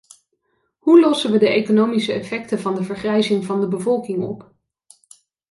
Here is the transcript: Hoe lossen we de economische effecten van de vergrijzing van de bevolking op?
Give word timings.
Hoe 0.77 0.99
lossen 0.99 1.31
we 1.31 1.37
de 1.37 1.49
economische 1.49 2.13
effecten 2.13 2.59
van 2.59 2.75
de 2.75 2.83
vergrijzing 2.83 3.45
van 3.45 3.61
de 3.61 3.67
bevolking 3.67 4.23
op? 4.23 4.51